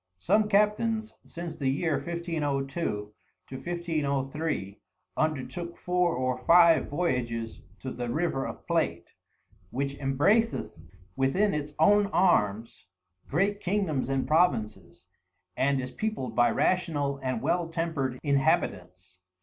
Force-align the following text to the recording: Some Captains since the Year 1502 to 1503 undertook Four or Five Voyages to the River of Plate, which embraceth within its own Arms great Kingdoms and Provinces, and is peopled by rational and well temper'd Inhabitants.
Some 0.17 0.49
Captains 0.49 1.13
since 1.25 1.55
the 1.55 1.69
Year 1.69 1.97
1502 1.97 3.13
to 3.49 3.55
1503 3.55 4.79
undertook 5.15 5.77
Four 5.77 6.15
or 6.15 6.39
Five 6.39 6.89
Voyages 6.89 7.61
to 7.81 7.91
the 7.91 8.09
River 8.09 8.47
of 8.47 8.65
Plate, 8.65 9.13
which 9.69 9.95
embraceth 9.99 10.81
within 11.15 11.53
its 11.53 11.75
own 11.77 12.07
Arms 12.07 12.87
great 13.29 13.59
Kingdoms 13.59 14.09
and 14.09 14.27
Provinces, 14.27 15.05
and 15.55 15.79
is 15.79 15.91
peopled 15.91 16.35
by 16.35 16.49
rational 16.49 17.17
and 17.19 17.39
well 17.43 17.69
temper'd 17.69 18.19
Inhabitants. 18.23 19.19